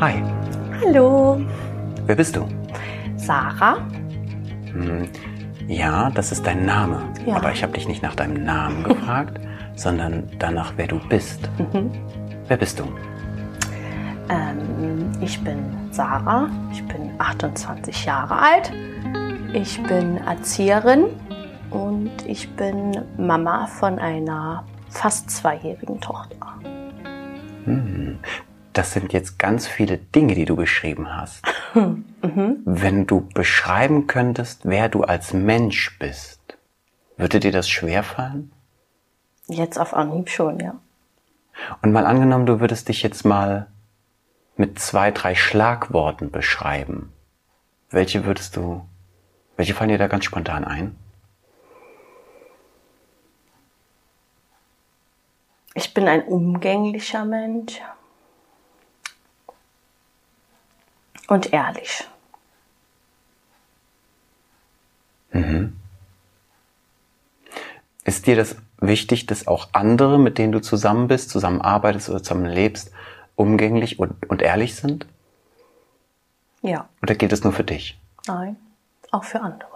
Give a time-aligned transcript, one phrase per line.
[0.00, 0.22] Hi,
[0.82, 1.42] Hallo,
[2.06, 2.48] wer bist du?
[3.16, 3.86] Sarah.
[4.72, 5.06] Hm,
[5.68, 7.02] ja, das ist dein Name.
[7.26, 7.36] Ja.
[7.36, 9.38] Aber ich habe dich nicht nach deinem Namen gefragt,
[9.76, 11.50] sondern danach, wer du bist.
[11.58, 11.90] Mhm.
[12.48, 12.84] Wer bist du?
[14.30, 15.58] Ähm, ich bin
[15.90, 18.72] Sarah, ich bin 28 Jahre alt,
[19.52, 21.08] ich bin Erzieherin
[21.68, 26.54] und ich bin Mama von einer fast zweijährigen Tochter.
[28.72, 31.44] Das sind jetzt ganz viele Dinge, die du beschrieben hast.
[32.22, 32.60] Mhm.
[32.66, 36.58] Wenn du beschreiben könntest, wer du als Mensch bist,
[37.16, 38.52] würde dir das schwerfallen?
[39.46, 40.74] Jetzt auf Anhieb schon, ja.
[41.80, 43.68] Und mal angenommen, du würdest dich jetzt mal
[44.56, 47.10] mit zwei, drei Schlagworten beschreiben.
[47.88, 48.86] Welche würdest du,
[49.56, 50.94] welche fallen dir da ganz spontan ein?
[55.74, 57.80] Ich bin ein umgänglicher Mensch
[61.30, 62.04] und ehrlich.
[68.04, 72.46] Ist dir das wichtig, dass auch andere, mit denen du zusammen bist, zusammenarbeitest oder zusammen
[72.46, 72.90] lebst,
[73.36, 75.06] umgänglich und, und ehrlich sind?
[76.62, 77.98] Ja, Oder gilt es nur für dich?
[78.26, 78.56] nein,
[79.12, 79.70] auch für andere.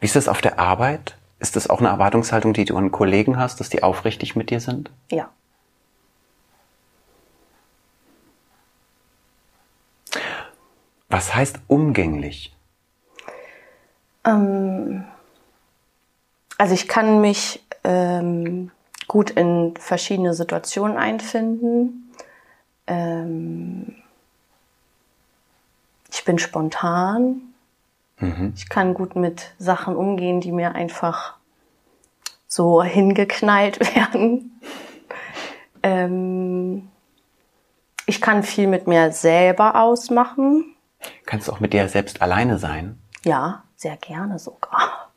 [0.00, 1.16] Wie ist das auf der Arbeit?
[1.38, 4.60] Ist das auch eine Erwartungshaltung, die du an Kollegen hast, dass die aufrichtig mit dir
[4.60, 4.90] sind?
[5.10, 5.28] Ja.
[11.12, 12.56] Was heißt umgänglich?
[14.24, 15.04] Ähm,
[16.56, 18.70] also ich kann mich ähm,
[19.08, 22.14] gut in verschiedene Situationen einfinden.
[22.86, 23.94] Ähm,
[26.10, 27.42] ich bin spontan.
[28.54, 31.34] Ich kann gut mit Sachen umgehen, die mir einfach
[32.46, 34.60] so hingeknallt werden.
[35.82, 36.88] ähm,
[38.06, 40.71] ich kann viel mit mir selber ausmachen.
[41.26, 42.98] Kannst du auch mit dir selbst alleine sein?
[43.24, 45.10] Ja, sehr gerne sogar.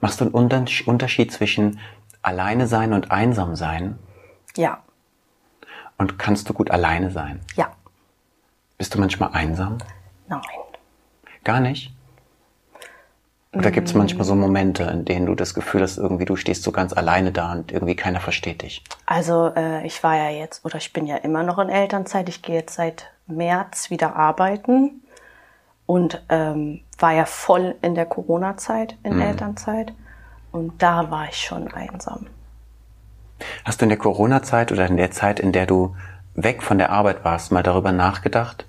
[0.00, 1.78] Machst du einen Unters- Unterschied zwischen
[2.22, 3.98] alleine sein und einsam sein?
[4.56, 4.82] Ja,
[5.98, 7.40] Und kannst du gut alleine sein?
[7.56, 7.70] ja,
[8.78, 9.78] Bist du manchmal einsam?
[10.28, 10.40] nein.
[11.44, 11.92] Gar nicht?
[13.54, 16.62] Oder gibt es manchmal so Momente, in denen du das Gefühl hast, irgendwie du stehst
[16.62, 18.82] so ganz alleine da und irgendwie keiner versteht dich?
[19.04, 22.28] Also äh, ich war ja jetzt, oder ich bin ja immer noch in Elternzeit.
[22.30, 25.02] Ich gehe jetzt seit März wieder arbeiten
[25.86, 29.92] und ähm, war ja voll in der Corona-Zeit, in Elternzeit.
[30.52, 32.26] Und da war ich schon einsam.
[33.64, 35.96] Hast du in der Corona-Zeit oder in der Zeit, in der du
[36.34, 38.66] weg von der Arbeit warst, mal darüber nachgedacht,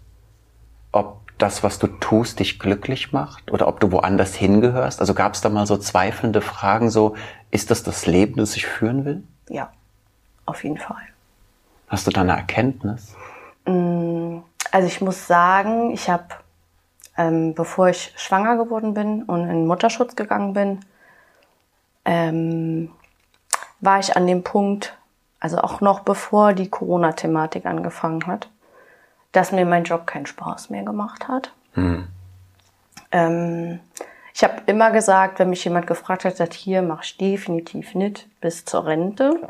[0.91, 5.00] ob das, was du tust, dich glücklich macht oder ob du woanders hingehörst?
[5.00, 7.16] Also gab es da mal so zweifelnde Fragen, so
[7.52, 9.24] ist das das Leben, das ich führen will?
[9.50, 9.72] Ja,
[10.46, 11.03] auf jeden Fall.
[11.88, 13.16] Hast du da eine Erkenntnis?
[14.72, 16.25] Also ich muss sagen, ich habe,
[17.18, 20.79] ähm, bevor ich schwanger geworden bin und in Mutterschutz gegangen bin,
[22.06, 22.91] ähm,
[23.81, 24.97] war ich an dem Punkt,
[25.40, 28.50] also auch noch bevor die Corona-Thematik angefangen hat,
[29.31, 31.52] dass mir mein Job keinen Spaß mehr gemacht hat.
[33.12, 33.79] Ähm,
[34.34, 38.28] ich habe immer gesagt, wenn mich jemand gefragt hat, sagt, hier mach ich definitiv nicht
[38.41, 39.47] bis zur Rente.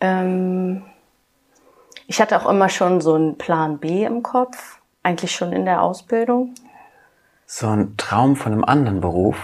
[0.00, 0.84] Ähm,
[2.10, 5.80] ich hatte auch immer schon so einen Plan B im Kopf, eigentlich schon in der
[5.80, 6.56] Ausbildung.
[7.46, 9.36] So ein Traum von einem anderen Beruf?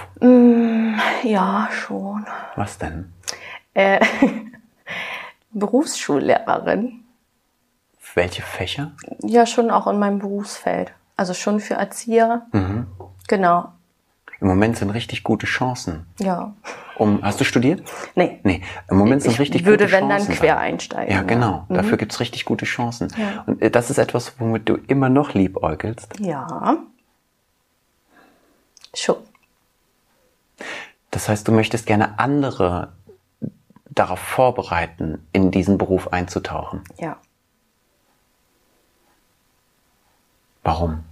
[1.23, 2.27] Ja, schon.
[2.57, 3.13] Was denn?
[3.73, 4.05] Äh,
[5.53, 7.05] Berufsschullehrerin.
[8.15, 8.91] Welche Fächer?
[9.23, 10.93] Ja, schon auch in meinem Berufsfeld.
[11.17, 12.47] Also schon für Erzieher.
[13.29, 13.69] Genau.
[14.47, 16.07] Im Moment sind richtig gute Chancen.
[16.21, 16.55] Ja.
[16.99, 17.83] Um, hast du studiert?
[18.15, 18.39] Nee.
[18.45, 20.37] Nee, im Moment sind Ich richtig würde, gute wenn dann, Chancen.
[20.37, 21.27] quer einsteigen, Ja, ja.
[21.27, 21.67] genau.
[21.69, 21.75] Mhm.
[21.75, 23.09] Dafür gibt's richtig gute Chancen.
[23.17, 23.43] Ja.
[23.49, 26.21] Und äh, das ist etwas, womit du immer noch liebäugelst.
[26.21, 26.77] Ja.
[28.95, 29.17] Schon.
[31.11, 32.93] Das heißt, du möchtest gerne andere
[33.91, 36.85] darauf vorbereiten, in diesen Beruf einzutauchen.
[36.99, 37.17] Ja.
[40.63, 41.03] Warum?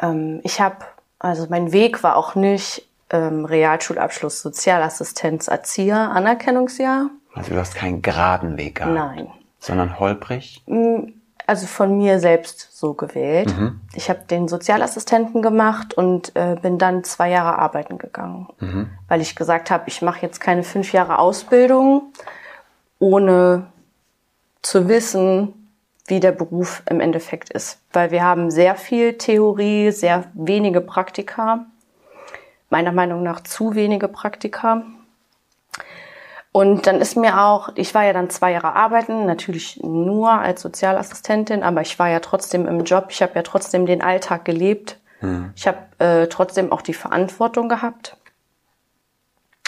[0.00, 0.76] Ähm, ich habe,
[1.18, 7.10] also mein Weg war auch nicht ähm, Realschulabschluss, Sozialassistenz, Erzieher, Anerkennungsjahr.
[7.34, 8.94] Also du hast keinen geraden Weg gehabt.
[8.94, 9.28] Nein.
[9.58, 10.62] Sondern holprig.
[11.46, 13.54] Also von mir selbst so gewählt.
[13.94, 18.48] Ich habe den Sozialassistenten gemacht und äh, bin dann zwei Jahre arbeiten gegangen,
[19.08, 22.12] weil ich gesagt habe, ich mache jetzt keine fünf Jahre Ausbildung,
[22.98, 23.66] ohne
[24.62, 25.55] zu wissen,
[26.08, 27.80] wie der Beruf im Endeffekt ist.
[27.92, 31.66] Weil wir haben sehr viel Theorie, sehr wenige Praktika.
[32.70, 34.82] Meiner Meinung nach zu wenige Praktika.
[36.52, 40.62] Und dann ist mir auch, ich war ja dann zwei Jahre arbeiten, natürlich nur als
[40.62, 44.98] Sozialassistentin, aber ich war ja trotzdem im Job, ich habe ja trotzdem den Alltag gelebt.
[45.20, 45.52] Mhm.
[45.54, 48.16] Ich habe äh, trotzdem auch die Verantwortung gehabt.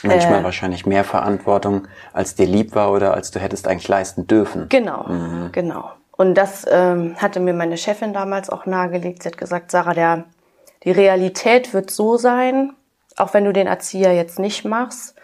[0.02, 4.26] Manchmal äh, wahrscheinlich mehr Verantwortung, als dir lieb war oder als du hättest eigentlich leisten
[4.26, 4.70] dürfen.
[4.70, 5.52] Genau, mhm.
[5.52, 5.90] genau.
[6.18, 9.22] Und das ähm, hatte mir meine Chefin damals auch nahegelegt.
[9.22, 10.24] Sie hat gesagt, Sarah, der,
[10.82, 12.74] die Realität wird so sein,
[13.16, 15.14] auch wenn du den Erzieher jetzt nicht machst,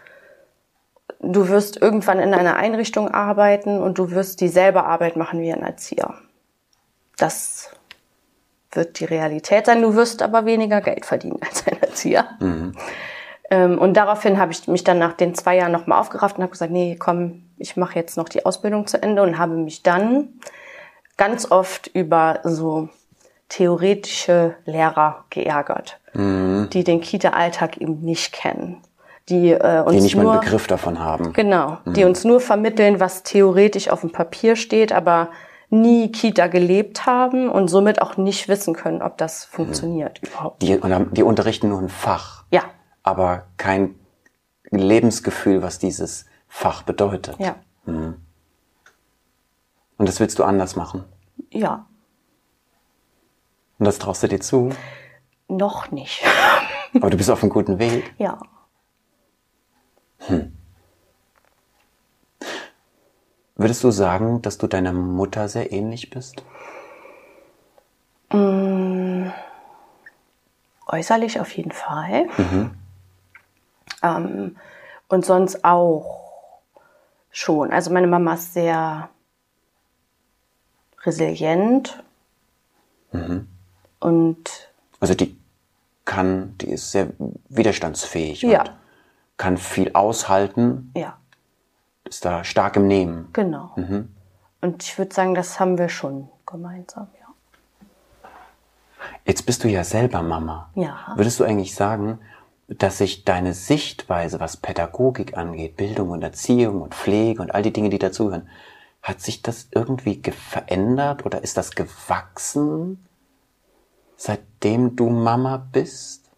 [1.18, 5.64] du wirst irgendwann in einer Einrichtung arbeiten und du wirst dieselbe Arbeit machen wie ein
[5.64, 6.14] Erzieher.
[7.16, 7.70] Das
[8.70, 9.82] wird die Realität sein.
[9.82, 12.28] Du wirst aber weniger Geld verdienen als ein Erzieher.
[12.38, 12.76] Mhm.
[13.50, 16.52] Ähm, und daraufhin habe ich mich dann nach den zwei Jahren nochmal aufgerafft und habe
[16.52, 20.28] gesagt, nee, komm, ich mache jetzt noch die Ausbildung zu Ende und habe mich dann
[21.16, 22.88] ganz oft über so
[23.48, 26.68] theoretische Lehrer geärgert, mhm.
[26.72, 28.82] die den Kita-Alltag eben nicht kennen
[29.28, 31.32] die äh, uns die nicht nur, mal einen Begriff davon haben.
[31.32, 31.94] Genau, mhm.
[31.94, 35.30] die uns nur vermitteln, was theoretisch auf dem Papier steht, aber
[35.70, 40.28] nie Kita gelebt haben und somit auch nicht wissen können, ob das funktioniert mhm.
[40.28, 40.62] überhaupt.
[40.62, 40.78] Die,
[41.12, 42.44] die unterrichten nur ein Fach.
[42.50, 42.62] Ja.
[43.02, 43.94] Aber kein
[44.70, 47.36] Lebensgefühl, was dieses Fach bedeutet.
[47.38, 47.56] Ja.
[47.86, 48.16] Mhm.
[49.96, 51.04] Und das willst du anders machen?
[51.50, 51.86] Ja.
[53.78, 54.70] Und das traust du dir zu?
[55.48, 56.22] Noch nicht.
[56.94, 58.14] Aber du bist auf einem guten Weg.
[58.18, 58.38] Ja.
[60.20, 60.56] Hm.
[63.56, 66.42] Würdest du sagen, dass du deiner Mutter sehr ähnlich bist?
[68.32, 69.32] Mmh,
[70.86, 72.26] äußerlich auf jeden Fall.
[72.36, 72.74] Mhm.
[74.02, 74.56] Ähm,
[75.08, 76.60] und sonst auch
[77.30, 77.72] schon.
[77.72, 79.08] Also meine Mama ist sehr
[81.06, 82.02] resilient.
[83.12, 83.48] Mhm.
[84.00, 84.70] Und
[85.00, 85.36] also die
[86.04, 87.08] kann, die ist sehr
[87.48, 88.42] widerstandsfähig.
[88.42, 88.64] Ja
[89.36, 90.92] kann viel aushalten.
[90.96, 91.18] Ja.
[92.04, 93.28] Ist da stark im Nehmen.
[93.32, 93.72] Genau.
[93.76, 94.14] Mhm.
[94.60, 97.26] Und ich würde sagen, das haben wir schon gemeinsam, ja.
[99.26, 100.70] Jetzt bist du ja selber Mama.
[100.74, 101.12] Ja.
[101.16, 102.18] Würdest du eigentlich sagen,
[102.68, 107.72] dass sich deine Sichtweise, was Pädagogik angeht, Bildung und Erziehung und Pflege und all die
[107.72, 108.48] Dinge, die dazugehören,
[109.04, 113.06] hat sich das irgendwie verändert oder ist das gewachsen,
[114.16, 116.30] seitdem du Mama bist?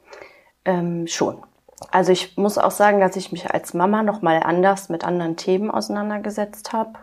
[0.65, 1.45] Ähm, schon.
[1.93, 5.37] Also ich muss auch sagen, dass ich mich als Mama noch mal anders mit anderen
[5.37, 6.99] Themen auseinandergesetzt habe.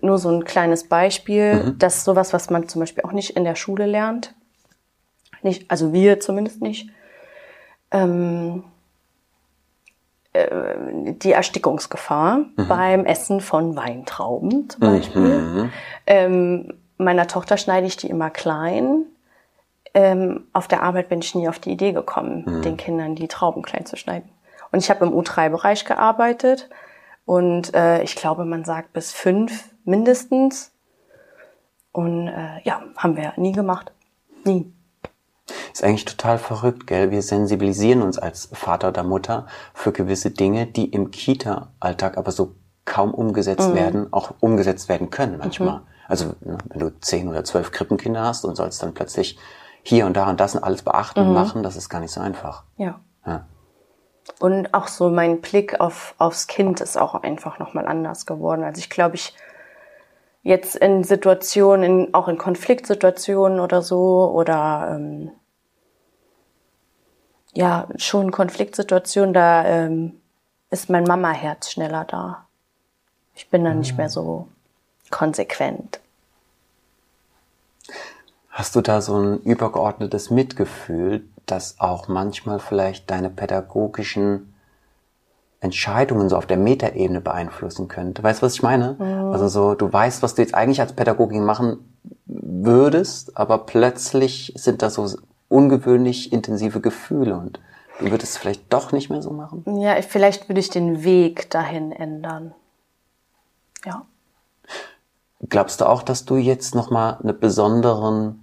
[0.00, 1.78] Nur so ein kleines Beispiel, mhm.
[1.78, 4.32] das ist sowas, was man zum Beispiel auch nicht in der Schule lernt.
[5.42, 6.88] Nicht, also wir zumindest nicht.
[7.90, 8.71] Ähm, äh,
[10.34, 12.68] die Erstickungsgefahr mhm.
[12.68, 15.20] beim Essen von Weintrauben zum Beispiel.
[15.20, 15.72] Mhm.
[16.06, 19.04] Ähm, meiner Tochter schneide ich die immer klein
[19.94, 22.62] ähm, auf der Arbeit bin ich nie auf die Idee gekommen, mhm.
[22.62, 24.28] den Kindern die Trauben klein zu schneiden.
[24.70, 26.70] Und ich habe im U3-Bereich gearbeitet
[27.26, 30.72] und äh, ich glaube, man sagt bis fünf mindestens.
[31.92, 33.92] Und äh, ja, haben wir nie gemacht.
[34.44, 34.72] Nie.
[35.72, 37.10] Ist eigentlich total verrückt, gell?
[37.10, 42.54] Wir sensibilisieren uns als Vater oder Mutter für gewisse Dinge, die im Kita-Alltag aber so
[42.84, 43.74] kaum umgesetzt mhm.
[43.74, 45.78] werden, auch umgesetzt werden können manchmal.
[45.78, 45.86] Mhm.
[46.08, 49.38] Also ne, wenn du zehn oder zwölf Krippenkinder hast und sollst dann plötzlich
[49.82, 51.28] hier und da und das und alles beachten mhm.
[51.28, 52.64] und machen, das ist gar nicht so einfach.
[52.76, 53.00] Ja.
[53.26, 53.46] ja.
[54.38, 58.64] Und auch so mein Blick auf, aufs Kind ist auch einfach nochmal anders geworden.
[58.64, 59.34] Also ich glaube, ich
[60.42, 65.30] jetzt in Situationen, in, auch in Konfliktsituationen oder so, oder ähm,
[67.52, 70.20] ja, schon Konfliktsituationen, da ähm,
[70.70, 72.46] ist mein Mama-Herz schneller da.
[73.34, 73.80] Ich bin dann mhm.
[73.80, 74.48] nicht mehr so
[75.10, 76.00] konsequent.
[78.48, 84.54] Hast du da so ein übergeordnetes Mitgefühl, das auch manchmal vielleicht deine pädagogischen
[85.60, 88.22] Entscheidungen so auf der Metaebene beeinflussen könnte?
[88.22, 88.96] Weißt du, was ich meine?
[88.98, 89.32] Mhm.
[89.32, 94.82] Also so, du weißt, was du jetzt eigentlich als Pädagogin machen würdest, aber plötzlich sind
[94.82, 95.08] da so
[95.52, 97.60] ungewöhnlich intensive Gefühle und
[97.98, 99.64] du würdest es vielleicht doch nicht mehr so machen?
[99.80, 102.54] Ja, vielleicht würde ich den Weg dahin ändern.
[103.84, 104.06] Ja.
[105.48, 108.42] Glaubst du auch, dass du jetzt nochmal eine besonderen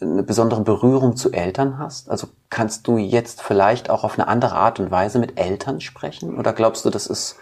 [0.00, 2.10] eine besondere Berührung zu Eltern hast?
[2.10, 6.38] Also kannst du jetzt vielleicht auch auf eine andere Art und Weise mit Eltern sprechen?
[6.38, 7.36] Oder glaubst du, das ist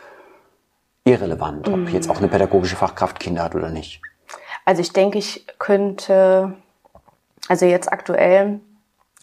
[1.05, 4.01] irrelevant, ob jetzt auch eine pädagogische Fachkraft Kinder hat oder nicht?
[4.65, 6.55] Also ich denke, ich könnte,
[7.49, 8.61] also jetzt aktuell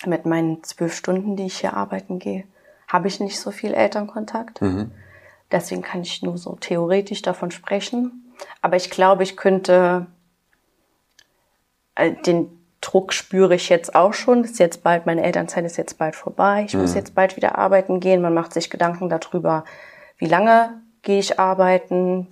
[0.06, 2.46] mit meinen zwölf Stunden, die ich hier arbeiten gehe,
[2.88, 4.62] habe ich nicht so viel Elternkontakt.
[4.62, 4.92] Mhm.
[5.52, 8.34] Deswegen kann ich nur so theoretisch davon sprechen.
[8.62, 10.06] Aber ich glaube, ich könnte
[11.96, 12.50] äh, den
[12.82, 14.44] Druck spüre ich jetzt auch schon.
[14.44, 16.64] ist jetzt bald, meine Elternzeit ist jetzt bald vorbei.
[16.66, 16.82] Ich mhm.
[16.82, 18.22] muss jetzt bald wieder arbeiten gehen.
[18.22, 19.66] Man macht sich Gedanken darüber,
[20.18, 22.28] wie lange gehe ich arbeiten,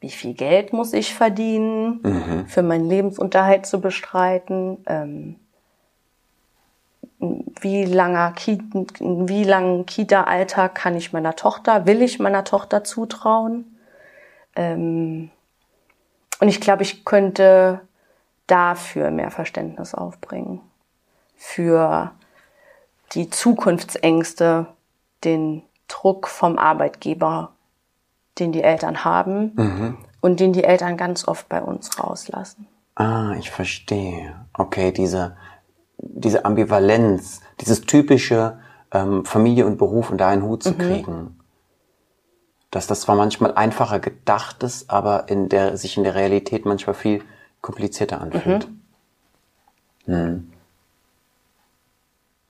[0.00, 2.46] wie viel Geld muss ich verdienen, Mhm.
[2.46, 5.36] für meinen Lebensunterhalt zu bestreiten, ähm,
[7.18, 13.78] wie langer Ki wie langen Kita-Alltag kann ich meiner Tochter, will ich meiner Tochter zutrauen.
[14.54, 15.30] Ähm,
[16.40, 17.80] und ich glaube, ich könnte
[18.46, 20.60] dafür mehr Verständnis aufbringen.
[21.36, 22.12] Für
[23.12, 24.66] die Zukunftsängste,
[25.24, 27.52] den Druck vom Arbeitgeber,
[28.38, 32.66] den die Eltern haben und den die Eltern ganz oft bei uns rauslassen.
[32.94, 34.34] Ah, ich verstehe.
[34.54, 35.36] Okay, diese,
[35.98, 38.58] diese Ambivalenz, dieses typische
[38.92, 41.38] ähm, Familie und Beruf unter einen Hut zu kriegen.
[42.70, 46.94] Dass das zwar manchmal einfacher gedacht ist, aber in der, sich in der Realität manchmal
[46.94, 47.22] viel
[47.60, 48.68] komplizierter anfühlt.
[50.04, 50.52] Hm.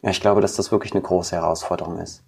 [0.03, 2.23] Ja, ich glaube, dass das wirklich eine große Herausforderung ist.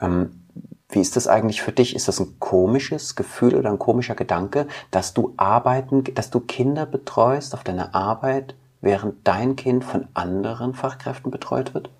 [0.00, 0.42] Ähm,
[0.88, 1.96] wie ist das eigentlich für dich?
[1.96, 6.86] Ist das ein komisches Gefühl oder ein komischer Gedanke, dass du arbeiten, dass du Kinder
[6.86, 11.90] betreust auf deiner Arbeit, während dein Kind von anderen Fachkräften betreut wird?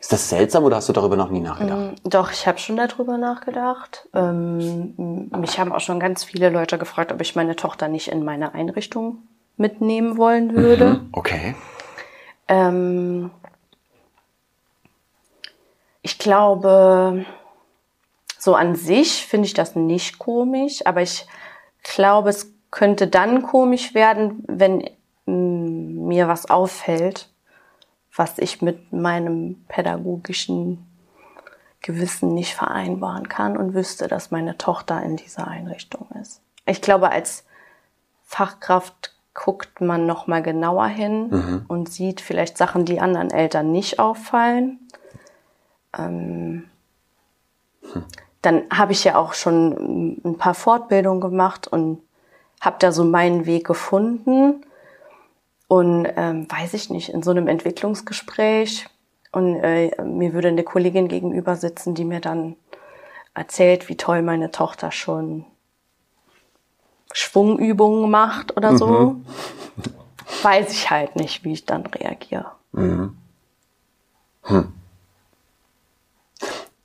[0.00, 1.94] Ist das seltsam oder hast du darüber noch nie nachgedacht?
[2.04, 4.06] Doch, ich habe schon darüber nachgedacht.
[4.12, 8.22] Ähm, mich haben auch schon ganz viele Leute gefragt, ob ich meine Tochter nicht in
[8.22, 9.22] meine Einrichtung
[9.56, 11.00] mitnehmen wollen würde.
[11.12, 11.54] Okay.
[12.48, 13.30] Ähm,
[16.02, 17.24] ich glaube,
[18.38, 21.26] so an sich finde ich das nicht komisch, aber ich
[21.82, 24.88] glaube, es könnte dann komisch werden, wenn mm,
[26.06, 27.30] mir was auffällt,
[28.14, 30.86] was ich mit meinem pädagogischen
[31.80, 36.40] Gewissen nicht vereinbaren kann und wüsste, dass meine Tochter in dieser Einrichtung ist.
[36.66, 37.44] Ich glaube, als
[38.22, 43.98] Fachkraft guckt man noch mal genauer hin und sieht vielleicht Sachen, die anderen Eltern nicht
[43.98, 44.78] auffallen.
[45.98, 46.70] Ähm,
[48.42, 52.00] Dann habe ich ja auch schon ein paar Fortbildungen gemacht und
[52.60, 54.64] habe da so meinen Weg gefunden.
[55.74, 58.86] Und ähm, weiß ich nicht, in so einem Entwicklungsgespräch.
[59.32, 62.54] Und äh, mir würde eine Kollegin gegenüber sitzen, die mir dann
[63.34, 65.44] erzählt, wie toll meine Tochter schon
[67.12, 69.16] Schwungübungen macht oder so,
[70.42, 72.52] weiß ich halt nicht, wie ich dann reagiere.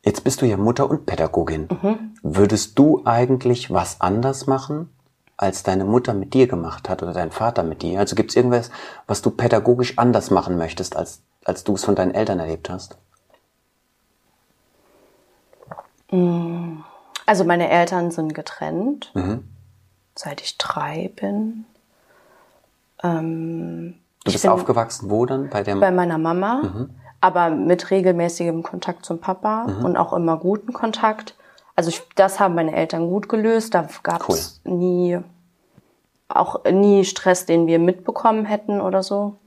[0.01, 1.67] Jetzt bist du ja Mutter und Pädagogin.
[2.23, 4.89] Würdest du eigentlich was anders machen,
[5.41, 7.97] als deine Mutter mit dir gemacht hat oder dein Vater mit dir?
[7.99, 8.71] Also gibt es irgendwas,
[9.07, 12.97] was du pädagogisch anders machen möchtest, als, als du es von deinen Eltern erlebt hast?
[17.25, 19.13] Also meine Eltern sind getrennt,
[20.15, 21.65] seit ich drei bin.
[23.01, 25.49] Ähm, Du bist bin- aufgewachsen wo dann?
[25.49, 26.89] Bei dem bei meiner Mama,
[27.21, 31.35] aber mit regelmäßigem Kontakt zum Papa und auch immer guten Kontakt.
[31.79, 33.73] Also ich, das haben meine Eltern gut gelöst.
[33.73, 35.17] Da gab es nie
[36.27, 39.37] auch nie Stress, den wir mitbekommen hätten oder so.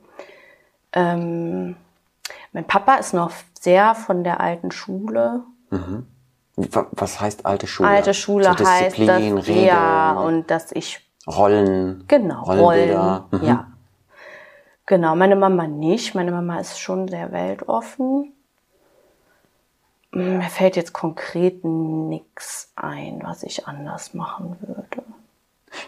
[0.94, 1.76] Ähm,
[2.54, 5.42] mein Papa ist noch sehr von der alten Schule.
[6.56, 7.90] Wa- Was heißt alte Schule?
[7.90, 13.26] Alte Schule so heißt, Disziplin, dass, Regeln, ja, und dass ich Rollen, Genau, Rollenbilder.
[13.30, 13.42] Rollen.
[13.42, 13.46] Mhm.
[13.46, 13.66] Ja.
[14.86, 16.14] Genau, meine Mama nicht.
[16.14, 18.32] Meine Mama ist schon sehr weltoffen.
[20.12, 25.02] Mir fällt jetzt konkret nichts ein, was ich anders machen würde.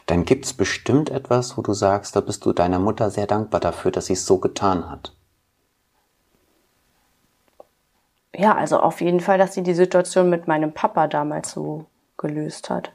[0.07, 3.91] Dann gibt's bestimmt etwas, wo du sagst, da bist du deiner Mutter sehr dankbar dafür,
[3.91, 5.15] dass sie es so getan hat.
[8.35, 11.85] Ja, also auf jeden Fall, dass sie die Situation mit meinem Papa damals so
[12.17, 12.93] gelöst hat.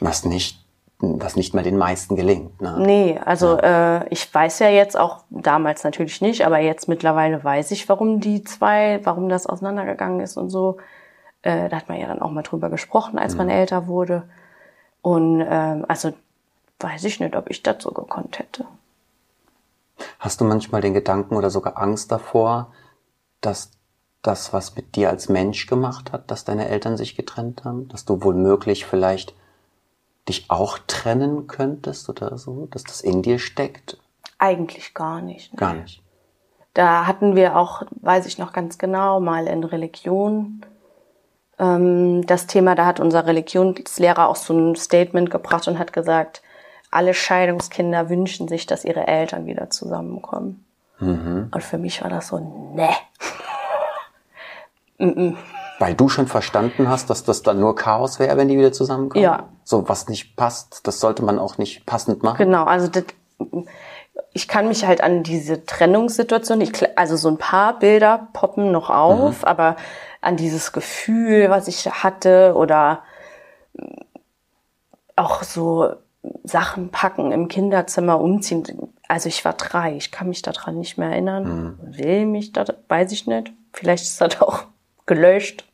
[0.00, 0.64] Was nicht,
[1.00, 2.60] was nicht mal den meisten gelingt.
[2.60, 2.76] Ne?
[2.78, 7.70] Nee, also äh, ich weiß ja jetzt auch, damals natürlich nicht, aber jetzt mittlerweile weiß
[7.70, 10.76] ich, warum die zwei, warum das auseinandergegangen ist und so.
[11.42, 14.24] Äh, da hat man ja dann auch mal drüber gesprochen, als man älter wurde.
[15.02, 16.12] Und ähm, also
[16.80, 18.66] weiß ich nicht, ob ich das so gekonnt hätte.
[20.18, 22.72] Hast du manchmal den Gedanken oder sogar Angst davor,
[23.40, 23.72] dass
[24.22, 27.88] das, was mit dir als Mensch gemacht hat, dass deine Eltern sich getrennt haben?
[27.88, 29.34] Dass du wohl möglich vielleicht
[30.28, 32.66] dich auch trennen könntest oder so?
[32.70, 33.98] Dass das in dir steckt?
[34.38, 35.52] Eigentlich gar nicht.
[35.52, 35.58] Ne?
[35.58, 36.02] Gar nicht.
[36.74, 40.62] Da hatten wir auch, weiß ich noch ganz genau, mal in Religion
[41.60, 46.42] ähm, das Thema, da hat unser Religionslehrer auch so ein Statement gebracht und hat gesagt,
[46.90, 50.64] alle Scheidungskinder wünschen sich, dass ihre Eltern wieder zusammenkommen.
[51.52, 52.38] Und für mich war das so,
[52.74, 52.88] ne.
[55.80, 59.24] Weil du schon verstanden hast, dass das dann nur Chaos wäre, wenn die wieder zusammenkommen?
[59.24, 59.48] Ja.
[59.64, 62.36] So, was nicht passt, das sollte man auch nicht passend machen.
[62.36, 63.04] Genau, also das,
[64.34, 68.90] ich kann mich halt an diese Trennungssituation, ich, also so ein paar Bilder poppen noch
[68.90, 69.76] auf, aber
[70.20, 73.02] an dieses Gefühl, was ich hatte oder
[75.16, 75.94] auch so
[76.44, 78.92] Sachen packen im Kinderzimmer umziehen.
[79.08, 81.78] Also ich war drei, ich kann mich daran nicht mehr erinnern.
[81.80, 81.96] Mhm.
[81.96, 83.50] Will mich da, weiß ich nicht.
[83.72, 84.64] Vielleicht ist das auch
[85.06, 85.64] gelöscht.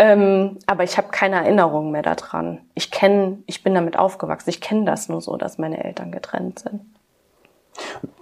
[0.00, 2.62] Ähm, aber ich habe keine Erinnerung mehr daran.
[2.74, 4.48] Ich kenne, ich bin damit aufgewachsen.
[4.48, 6.80] Ich kenne das nur so, dass meine Eltern getrennt sind.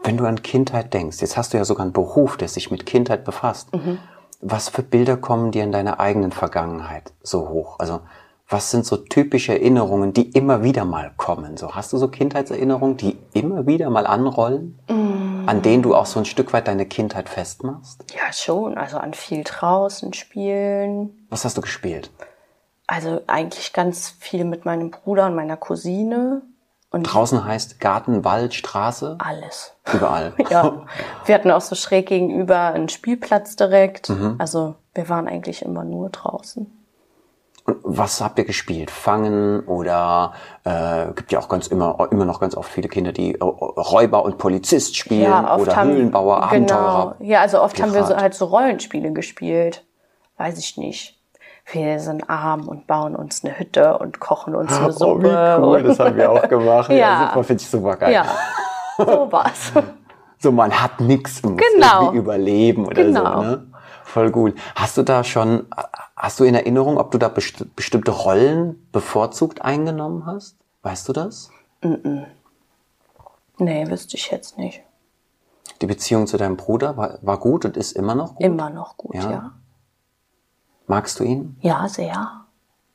[0.03, 2.85] Wenn du an Kindheit denkst, jetzt hast du ja sogar einen Beruf, der sich mit
[2.85, 3.73] Kindheit befasst.
[3.73, 3.99] Mhm.
[4.41, 7.77] Was für Bilder kommen dir in deiner eigenen Vergangenheit so hoch?
[7.79, 8.01] Also
[8.49, 11.57] was sind so typische Erinnerungen, die immer wieder mal kommen?
[11.57, 15.28] So hast du so Kindheitserinnerungen, die immer wieder mal anrollen, mm.
[15.49, 18.05] An denen du auch so ein Stück weit deine Kindheit festmachst?
[18.15, 18.77] Ja, schon.
[18.77, 21.27] Also an viel draußen spielen.
[21.31, 22.11] Was hast du gespielt?
[22.87, 26.43] Also eigentlich ganz viel mit meinem Bruder und meiner Cousine.
[26.91, 29.17] Und draußen heißt Garten, Wald, Straße?
[29.21, 29.75] Alles.
[29.93, 30.35] Überall.
[30.51, 30.87] ja.
[31.25, 34.11] Wir hatten auch so schräg gegenüber einen Spielplatz direkt.
[34.11, 34.37] Mhm.
[34.39, 36.78] Also wir waren eigentlich immer nur draußen.
[37.69, 38.91] Und was habt ihr gespielt?
[38.91, 40.33] Fangen oder
[40.65, 44.39] äh, gibt ja auch ganz immer immer noch ganz oft viele Kinder, die Räuber und
[44.39, 47.17] Polizist spielen ja, oder haben, Höhlenbauer, Abenteurer.
[47.19, 47.31] Genau.
[47.31, 47.91] Ja, also oft Pirat.
[47.91, 49.85] haben wir so, halt so Rollenspiele gespielt.
[50.39, 51.21] Weiß ich nicht.
[51.71, 55.29] Wir sind arm und bauen uns eine Hütte und kochen uns eine Suppe.
[55.61, 56.89] Oh, wie cool, das haben wir auch gemacht.
[56.91, 58.13] ja, ja super, finde ich super geil.
[58.15, 58.25] Ja,
[58.97, 59.73] sowas.
[60.39, 62.01] so, man hat nichts, man muss genau.
[62.01, 63.43] irgendwie überleben oder genau.
[63.43, 63.43] so.
[63.43, 63.67] Ne?
[64.09, 64.55] Voll gut.
[64.75, 65.67] Hast du da schon,
[66.17, 70.57] hast du in Erinnerung, ob du da best bestimmte Rollen bevorzugt eingenommen hast?
[70.81, 71.51] Weißt du das?
[71.83, 72.27] Mm -mm.
[73.59, 74.83] Nee, wüsste ich jetzt nicht.
[75.83, 78.47] Die Beziehung zu deinem Bruder war, war gut und ist immer noch gut?
[78.47, 79.31] Immer noch gut, ja.
[79.31, 79.53] ja.
[80.87, 81.59] Magst du ihn?
[81.61, 82.47] Ja, sehr.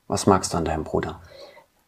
[0.08, 1.22] Was magst du an deinem Bruder?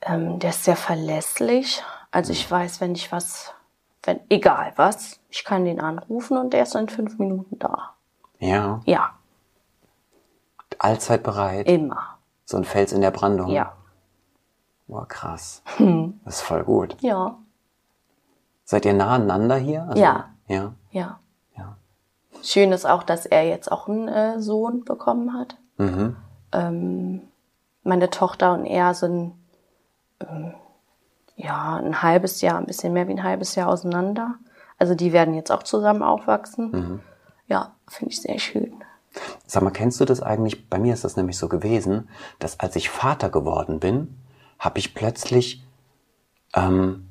[0.01, 1.83] Ähm, der ist sehr verlässlich.
[2.11, 3.55] Also ich weiß, wenn ich was,
[4.03, 7.94] wenn, egal was, ich kann den anrufen und der ist in fünf Minuten da.
[8.45, 8.81] Ja.
[8.85, 9.11] Ja.
[10.77, 11.67] Allzeit bereit.
[11.67, 12.17] Immer.
[12.45, 13.49] So ein Fels in der Brandung.
[13.49, 13.73] Ja.
[14.87, 15.63] Boah, krass.
[15.77, 16.19] Hm.
[16.25, 16.95] Das ist voll gut.
[17.01, 17.37] Ja.
[18.63, 19.83] Seid ihr nah aneinander hier?
[19.83, 20.29] Also, ja.
[20.47, 20.73] Ja.
[20.91, 21.19] Ja.
[21.57, 21.77] Ja.
[22.43, 25.57] Schön ist auch, dass er jetzt auch einen äh, Sohn bekommen hat.
[25.77, 26.15] Mhm.
[26.51, 27.21] Ähm,
[27.83, 29.33] meine Tochter und er sind
[30.19, 30.53] ähm,
[31.35, 34.35] ja ein halbes Jahr, ein bisschen mehr wie ein halbes Jahr auseinander.
[34.77, 36.71] Also die werden jetzt auch zusammen aufwachsen.
[36.71, 37.01] Mhm
[37.47, 38.83] ja, finde ich sehr schön.
[39.47, 40.69] Sag mal, kennst du das eigentlich?
[40.69, 44.17] Bei mir ist das nämlich so gewesen, dass als ich Vater geworden bin,
[44.59, 45.63] habe ich plötzlich
[46.53, 47.09] ähm,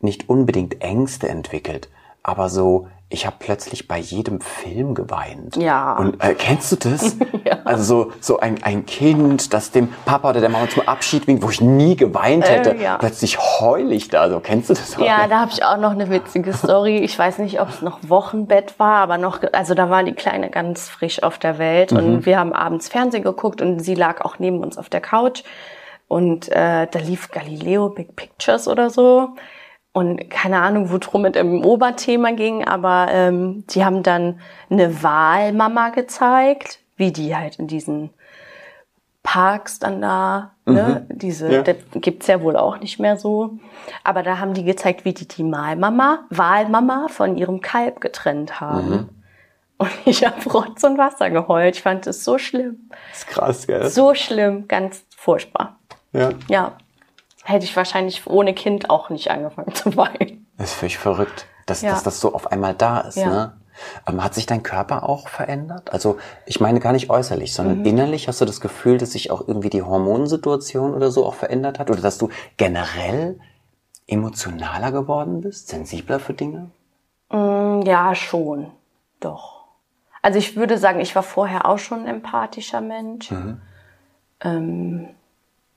[0.00, 1.88] nicht unbedingt Ängste entwickelt,
[2.22, 5.56] aber so ich habe plötzlich bei jedem Film geweint.
[5.56, 5.96] Ja.
[5.96, 7.16] Und äh, kennst du das?
[7.44, 7.58] ja.
[7.64, 11.42] Also so, so ein, ein Kind, das dem Papa oder der Mama zum Abschied winkt,
[11.42, 12.70] wo ich nie geweint hätte.
[12.70, 12.96] Äh, ja.
[12.96, 14.30] Plötzlich heul ich da.
[14.30, 14.96] So kennst du das?
[14.96, 15.04] Auch?
[15.04, 16.98] Ja, da habe ich auch noch eine witzige Story.
[16.98, 20.48] Ich weiß nicht, ob es noch Wochenbett war, aber noch, also da war die Kleine
[20.48, 21.98] ganz frisch auf der Welt mhm.
[21.98, 25.42] und wir haben abends Fernsehen geguckt und sie lag auch neben uns auf der Couch
[26.08, 29.34] und äh, da lief Galileo Big Pictures oder so.
[29.92, 35.90] Und keine Ahnung, worum es im Oberthema ging, aber ähm, die haben dann eine Wahlmama
[35.90, 38.10] gezeigt, wie die halt in diesen
[39.22, 41.18] Parks dann da, ne, mhm.
[41.18, 41.62] diese, ja.
[41.62, 43.58] das gibt's ja wohl auch nicht mehr so.
[44.02, 48.90] Aber da haben die gezeigt, wie die die Wahlmama, Wahlmama von ihrem Kalb getrennt haben.
[48.90, 49.08] Mhm.
[49.76, 51.76] Und ich habe Rotz und Wasser geheult.
[51.76, 52.88] Ich fand es so schlimm.
[53.10, 53.88] Das ist krass, gell?
[53.90, 55.78] So schlimm, ganz furchtbar.
[56.12, 56.30] Ja.
[56.48, 56.76] Ja
[57.44, 60.46] hätte ich wahrscheinlich ohne Kind auch nicht angefangen zu weinen.
[60.56, 61.90] Das ist völlig verrückt, dass, ja.
[61.90, 63.16] dass das so auf einmal da ist.
[63.16, 63.28] Ja.
[63.28, 63.56] Ne?
[64.06, 65.92] Ähm, hat sich dein Körper auch verändert?
[65.92, 67.86] Also ich meine gar nicht äußerlich, sondern mhm.
[67.86, 71.78] innerlich hast du das Gefühl, dass sich auch irgendwie die Hormonsituation oder so auch verändert
[71.78, 71.90] hat?
[71.90, 73.38] Oder dass du generell
[74.06, 76.70] emotionaler geworden bist, sensibler für Dinge?
[77.30, 78.70] Mm, ja, schon.
[79.20, 79.64] Doch.
[80.20, 83.30] Also ich würde sagen, ich war vorher auch schon ein empathischer Mensch.
[83.30, 83.60] Mhm.
[84.40, 85.08] Ähm,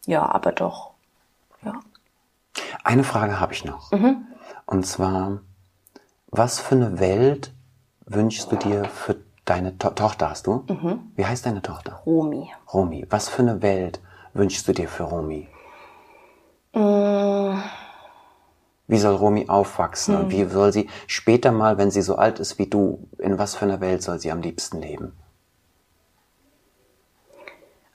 [0.05, 0.94] ja, aber doch.
[2.85, 3.91] Eine Frage habe ich noch.
[3.91, 4.27] Mhm.
[4.67, 5.39] Und zwar,
[6.27, 7.51] was für eine Welt
[8.05, 10.63] wünschst du dir für deine to Tochter hast du?
[10.69, 11.11] Mhm.
[11.15, 12.03] Wie heißt deine Tochter?
[12.05, 12.51] Romi.
[12.71, 13.07] Romi.
[13.09, 14.01] Was für eine Welt
[14.35, 15.47] wünschst du dir für Romi?
[16.75, 17.63] Mhm.
[18.85, 20.15] Wie soll Romi aufwachsen?
[20.15, 20.31] Und mhm.
[20.31, 23.65] wie soll sie später mal, wenn sie so alt ist wie du, in was für
[23.65, 25.13] einer Welt soll sie am liebsten leben?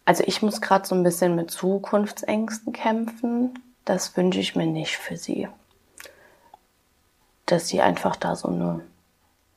[0.04, 3.54] Also ich muss gerade so ein bisschen mit Zukunftsängsten kämpfen.
[3.84, 5.48] Das wünsche ich mir nicht für sie.
[7.46, 8.82] Dass sie einfach da so eine,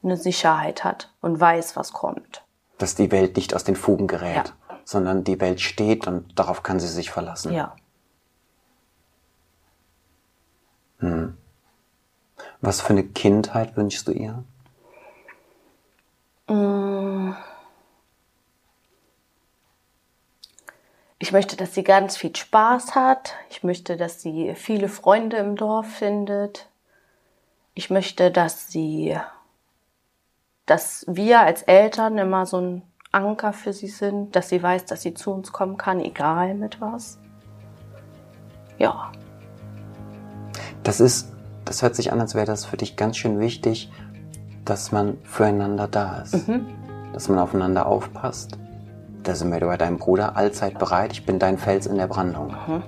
[0.03, 2.43] eine Sicherheit hat und weiß, was kommt.
[2.77, 4.79] Dass die Welt nicht aus den Fugen gerät, ja.
[4.83, 7.53] sondern die Welt steht und darauf kann sie sich verlassen.
[7.53, 7.75] Ja.
[10.99, 11.38] Hm.
[12.62, 14.43] Was für eine Kindheit wünschst du ihr?
[16.47, 16.83] Mmh
[21.23, 23.36] Ich möchte, dass sie ganz viel Spaß hat.
[23.49, 26.67] Ich möchte, dass sie viele Freunde im Dorf findet.
[27.75, 29.15] Ich möchte, dass sie,
[30.65, 32.81] dass wir als Eltern immer so ein
[33.13, 36.81] Anker für sie sind, dass sie weiß, dass sie zu uns kommen kann, egal mit
[36.81, 37.19] was.
[38.77, 39.09] Ja.
[40.83, 41.31] Das ist,
[41.63, 43.89] das hört sich an, als wäre das für dich ganz schön wichtig,
[44.65, 46.49] dass man füreinander da ist.
[46.49, 46.67] Mhm.
[47.13, 48.57] Dass man aufeinander aufpasst.
[49.23, 51.13] Da sind wir bei deinem Bruder allzeit bereit.
[51.13, 52.53] Ich bin dein Fels in der Brandung.
[52.67, 52.83] Mhm.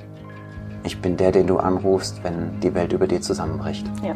[0.84, 3.89] Ich bin der, den du anrufst, wenn die Welt über dir zusammenbricht.
[4.04, 4.15] Ja.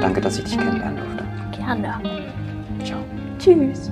[0.00, 1.24] Danke, dass ich dich kennenlernen durfte.
[1.56, 1.94] Gerne.
[2.84, 2.98] Ciao.
[3.38, 3.90] Tschüss.